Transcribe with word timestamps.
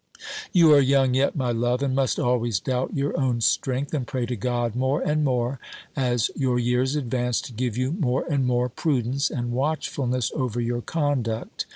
"You 0.51 0.73
are 0.73 0.79
young, 0.81 1.13
yet, 1.13 1.35
my 1.35 1.51
love, 1.51 1.83
and 1.83 1.93
must 1.93 2.17
always 2.19 2.59
doubt 2.59 2.95
your 2.95 3.15
own 3.19 3.39
strength; 3.39 3.93
and 3.93 4.07
pray 4.07 4.25
to 4.25 4.35
God, 4.35 4.73
more 4.75 4.99
and 4.99 5.23
more, 5.23 5.59
as 5.95 6.31
your 6.35 6.57
years 6.57 6.95
advance, 6.95 7.39
to 7.41 7.53
give 7.53 7.77
you 7.77 7.91
more 7.91 8.25
and 8.27 8.47
more 8.47 8.67
prudence, 8.67 9.29
and 9.29 9.51
watchfulness 9.51 10.31
over 10.33 10.59
your 10.59 10.81
conduct. 10.81 11.67